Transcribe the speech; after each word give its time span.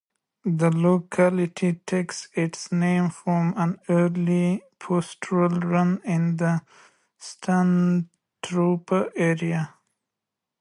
The 0.45 0.71
locality 0.75 1.73
takes 1.85 2.27
its 2.33 2.71
name 2.71 3.11
from 3.11 3.53
an 3.55 3.79
early 3.87 4.63
pastoral 4.79 5.59
run 5.59 6.01
in 6.03 6.37
the 6.37 6.63
Stanthorpe 7.19 9.11
area. 9.15 9.75